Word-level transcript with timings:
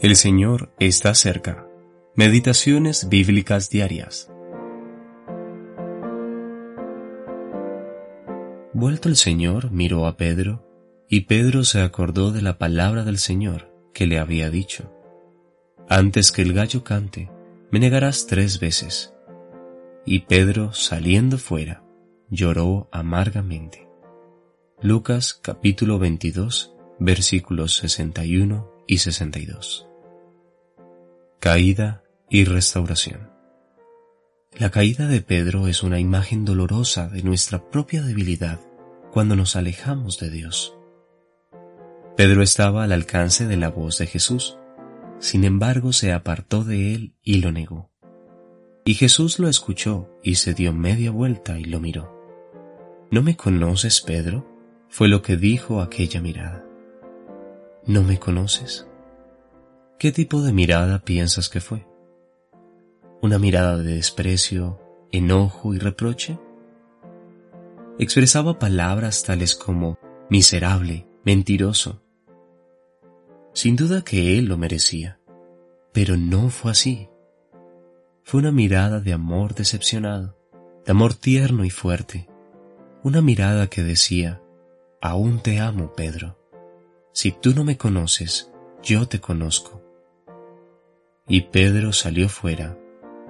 El 0.00 0.14
Señor 0.14 0.72
está 0.78 1.12
cerca. 1.12 1.66
Meditaciones 2.14 3.08
bíblicas 3.08 3.68
diarias. 3.68 4.30
Vuelto 8.72 9.08
el 9.08 9.16
Señor, 9.16 9.72
miró 9.72 10.06
a 10.06 10.16
Pedro, 10.16 10.64
y 11.08 11.22
Pedro 11.22 11.64
se 11.64 11.80
acordó 11.80 12.30
de 12.30 12.42
la 12.42 12.58
palabra 12.58 13.02
del 13.02 13.18
Señor 13.18 13.74
que 13.92 14.06
le 14.06 14.20
había 14.20 14.50
dicho. 14.50 14.92
Antes 15.88 16.30
que 16.30 16.42
el 16.42 16.52
gallo 16.52 16.84
cante, 16.84 17.28
me 17.72 17.80
negarás 17.80 18.28
tres 18.28 18.60
veces. 18.60 19.12
Y 20.06 20.20
Pedro, 20.20 20.72
saliendo 20.74 21.38
fuera, 21.38 21.82
lloró 22.30 22.88
amargamente. 22.92 23.88
Lucas 24.80 25.34
capítulo 25.42 25.98
22 25.98 26.76
versículos 27.00 27.74
61 27.78 28.70
y 28.86 28.98
62. 28.98 29.87
Caída 31.40 32.02
y 32.28 32.44
restauración. 32.46 33.30
La 34.58 34.70
caída 34.70 35.06
de 35.06 35.20
Pedro 35.20 35.68
es 35.68 35.84
una 35.84 36.00
imagen 36.00 36.44
dolorosa 36.44 37.06
de 37.06 37.22
nuestra 37.22 37.70
propia 37.70 38.02
debilidad 38.02 38.58
cuando 39.12 39.36
nos 39.36 39.54
alejamos 39.54 40.18
de 40.18 40.30
Dios. 40.30 40.76
Pedro 42.16 42.42
estaba 42.42 42.82
al 42.82 42.90
alcance 42.90 43.46
de 43.46 43.56
la 43.56 43.68
voz 43.68 43.98
de 43.98 44.06
Jesús, 44.06 44.58
sin 45.20 45.44
embargo 45.44 45.92
se 45.92 46.12
apartó 46.12 46.64
de 46.64 46.92
él 46.96 47.14
y 47.22 47.38
lo 47.38 47.52
negó. 47.52 47.88
Y 48.84 48.94
Jesús 48.94 49.38
lo 49.38 49.48
escuchó 49.48 50.10
y 50.24 50.34
se 50.34 50.54
dio 50.54 50.72
media 50.72 51.12
vuelta 51.12 51.56
y 51.56 51.66
lo 51.66 51.78
miró. 51.78 52.18
¿No 53.12 53.22
me 53.22 53.36
conoces, 53.36 54.00
Pedro? 54.00 54.44
fue 54.88 55.06
lo 55.06 55.22
que 55.22 55.36
dijo 55.36 55.82
aquella 55.82 56.20
mirada. 56.20 56.64
¿No 57.86 58.02
me 58.02 58.18
conoces? 58.18 58.87
¿Qué 59.98 60.12
tipo 60.12 60.42
de 60.42 60.52
mirada 60.52 61.00
piensas 61.00 61.48
que 61.48 61.60
fue? 61.60 61.84
¿Una 63.20 63.40
mirada 63.40 63.78
de 63.78 63.96
desprecio, 63.96 64.80
enojo 65.10 65.74
y 65.74 65.80
reproche? 65.80 66.38
Expresaba 67.98 68.60
palabras 68.60 69.24
tales 69.24 69.56
como 69.56 69.98
miserable, 70.30 71.08
mentiroso. 71.24 72.00
Sin 73.54 73.74
duda 73.74 74.02
que 74.02 74.38
él 74.38 74.44
lo 74.44 74.56
merecía, 74.56 75.18
pero 75.92 76.16
no 76.16 76.48
fue 76.48 76.70
así. 76.70 77.08
Fue 78.22 78.38
una 78.38 78.52
mirada 78.52 79.00
de 79.00 79.12
amor 79.12 79.56
decepcionado, 79.56 80.38
de 80.86 80.92
amor 80.92 81.14
tierno 81.14 81.64
y 81.64 81.70
fuerte, 81.70 82.28
una 83.02 83.20
mirada 83.20 83.66
que 83.66 83.82
decía, 83.82 84.40
aún 85.00 85.40
te 85.40 85.58
amo, 85.58 85.92
Pedro. 85.96 86.38
Si 87.12 87.32
tú 87.32 87.52
no 87.52 87.64
me 87.64 87.76
conoces, 87.76 88.52
yo 88.80 89.08
te 89.08 89.20
conozco. 89.20 89.87
Y 91.28 91.42
Pedro 91.42 91.92
salió 91.92 92.28
fuera 92.28 92.76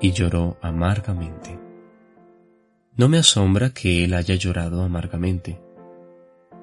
y 0.00 0.12
lloró 0.12 0.58
amargamente. 0.62 1.58
No 2.96 3.08
me 3.08 3.18
asombra 3.18 3.70
que 3.70 4.04
él 4.04 4.14
haya 4.14 4.34
llorado 4.34 4.82
amargamente. 4.82 5.60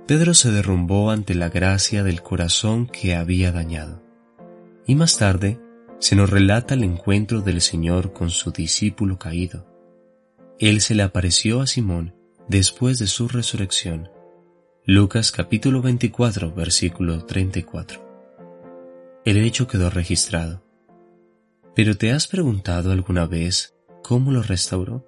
Pedro 0.07 0.33
se 0.33 0.51
derrumbó 0.51 1.11
ante 1.11 1.35
la 1.35 1.49
gracia 1.49 2.03
del 2.03 2.21
corazón 2.21 2.87
que 2.87 3.15
había 3.15 3.51
dañado. 3.51 4.03
Y 4.87 4.95
más 4.95 5.17
tarde 5.17 5.59
se 5.99 6.15
nos 6.15 6.29
relata 6.29 6.73
el 6.73 6.83
encuentro 6.83 7.41
del 7.41 7.61
Señor 7.61 8.13
con 8.13 8.29
su 8.29 8.51
discípulo 8.51 9.19
caído. 9.19 9.67
Él 10.57 10.81
se 10.81 10.95
le 10.95 11.03
apareció 11.03 11.61
a 11.61 11.67
Simón 11.67 12.15
después 12.47 12.97
de 12.99 13.07
su 13.07 13.27
resurrección 13.27 14.09
Lucas 14.91 15.31
capítulo 15.31 15.83
24 15.83 16.51
versículo 16.51 17.23
34. 17.23 19.21
El 19.23 19.37
hecho 19.37 19.67
quedó 19.67 19.91
registrado. 19.91 20.63
Pero 21.79 21.95
¿te 21.95 22.11
has 22.11 22.27
preguntado 22.27 22.91
alguna 22.91 23.25
vez 23.25 23.73
cómo 24.03 24.33
lo 24.33 24.43
restauró? 24.43 25.05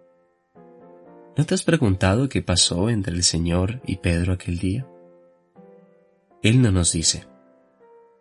¿No 1.35 1.45
te 1.45 1.53
has 1.53 1.63
preguntado 1.63 2.29
qué 2.29 2.41
pasó 2.41 2.89
entre 2.89 3.13
el 3.13 3.23
Señor 3.23 3.81
y 3.85 3.97
Pedro 3.97 4.31
aquel 4.31 4.57
día? 4.57 4.87
Él 6.41 6.61
no 6.61 6.71
nos 6.71 6.93
dice. 6.93 7.25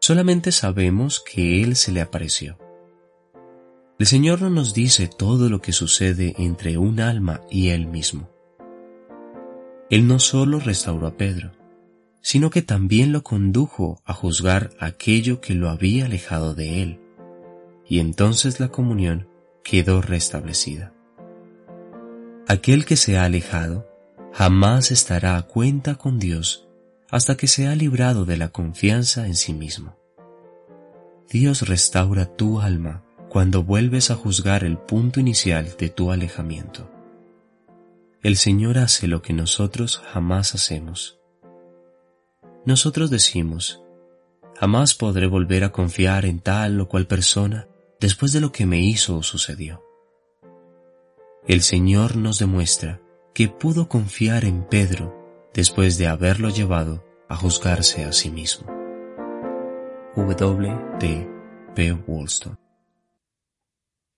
Solamente 0.01 0.51
sabemos 0.51 1.21
que 1.21 1.63
Él 1.63 1.77
se 1.77 1.93
le 1.93 2.01
apareció. 2.01 2.59
El 4.01 4.07
Señor 4.07 4.43
no 4.43 4.51
nos 4.51 4.75
dice 4.75 5.07
todo 5.07 5.49
lo 5.49 5.63
que 5.63 5.73
sucede 5.73 6.35
entre 6.37 6.77
un 6.77 6.99
alma 6.99 7.43
y 7.53 7.69
Él 7.69 7.87
mismo. 7.87 8.31
Él 9.91 10.09
no 10.09 10.19
solo 10.19 10.59
restauró 10.59 11.07
a 11.07 11.17
Pedro, 11.17 11.53
sino 12.21 12.51
que 12.51 12.63
también 12.63 13.13
lo 13.13 13.23
condujo 13.23 14.03
a 14.05 14.13
juzgar 14.13 14.71
aquello 14.81 15.41
que 15.41 15.55
lo 15.55 15.71
había 15.71 16.07
alejado 16.07 16.57
de 16.57 16.83
él, 16.83 17.01
y 17.91 17.99
entonces 17.99 18.61
la 18.61 18.69
comunión 18.69 19.27
quedó 19.65 20.01
restablecida. 20.01 20.95
Aquel 22.47 22.85
que 22.85 22.95
se 22.95 23.19
ha 23.19 23.25
alejado 23.25 23.91
jamás 24.33 24.93
estará 24.93 25.37
a 25.37 25.43
cuenta 25.43 25.97
con 25.97 26.21
Dios 26.21 26.69
hasta 27.11 27.37
que 27.37 27.49
se 27.49 27.67
ha 27.67 27.75
librado 27.75 28.25
de 28.25 28.37
la 28.37 28.51
confianza 28.51 29.27
en 29.27 29.35
sí 29.35 29.53
mismo. 29.53 29.97
Dios 31.29 31.69
restaura 31.69 32.27
tu 32.27 32.61
alma 32.61 33.03
cuando 33.29 33.65
vuelves 33.65 34.13
a 34.13 34.15
juzgar 34.15 34.63
el 34.63 34.79
punto 34.79 35.19
inicial 35.19 35.75
de 35.77 35.89
tu 35.89 36.13
alejamiento. 36.13 36.89
El 38.23 38.37
Señor 38.37 38.79
hace 38.79 39.09
lo 39.09 39.21
que 39.21 39.33
nosotros 39.33 40.01
jamás 40.13 40.55
hacemos. 40.55 41.19
Nosotros 42.65 43.11
decimos, 43.11 43.83
jamás 44.55 44.95
podré 44.95 45.27
volver 45.27 45.65
a 45.65 45.73
confiar 45.73 46.25
en 46.25 46.39
tal 46.39 46.81
o 46.81 46.89
cual 46.89 47.09
persona 47.09 47.67
después 48.01 48.33
de 48.33 48.41
lo 48.41 48.51
que 48.51 48.67
me 48.67 48.81
hizo 48.81 49.19
o 49.19 49.23
sucedió. 49.23 49.85
El 51.47 51.61
Señor 51.63 52.17
nos 52.17 52.39
demuestra 52.39 53.01
que 53.35 53.49
pudo 53.49 53.89
confiar 53.89 54.45
en 54.45 54.65
Pedro 54.65 55.15
después 55.55 55.99
de 55.99 56.07
haberlo 56.07 56.49
llevado 56.49 57.05
a 57.29 57.37
juzgarse 57.37 58.05
a 58.05 58.13
sí 58.13 58.31
mismo. 58.31 58.67
W. 60.17 60.75
T. 60.99 61.29
P. 61.75 61.93
Wollstone 61.93 62.70